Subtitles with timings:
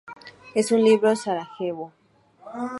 [0.55, 1.91] En su libro 'Sarajevo.